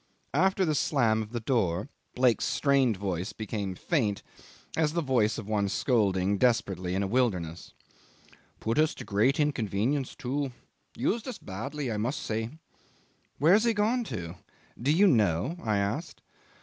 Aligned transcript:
After 0.47 0.65
the 0.65 0.73
slam 0.73 1.21
of 1.21 1.31
the 1.31 1.39
door 1.39 1.87
Blake's 2.15 2.45
strained 2.45 2.97
voice 2.97 3.33
became 3.33 3.75
faint, 3.75 4.23
as 4.75 4.93
the 4.93 5.03
voice 5.03 5.37
of 5.37 5.47
one 5.47 5.69
scolding 5.69 6.39
desperately 6.39 6.95
in 6.95 7.03
a 7.03 7.07
wilderness.... 7.07 7.75
"Put 8.59 8.79
us 8.79 8.95
to 8.95 9.03
a 9.03 9.05
great 9.05 9.39
inconvenience, 9.39 10.15
too. 10.15 10.53
Used 10.97 11.27
us 11.27 11.37
badly 11.37 11.91
I 11.91 11.97
must 11.97 12.23
say..." 12.23 12.49
"Where's 13.37 13.63
he 13.65 13.75
gone 13.75 14.03
to? 14.05 14.37
Do 14.81 14.89
you 14.91 15.05
know?" 15.05 15.55
I 15.63 15.77
asked. 15.77 16.23